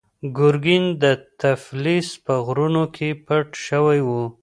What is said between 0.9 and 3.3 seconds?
د تفلیس په غرونو کې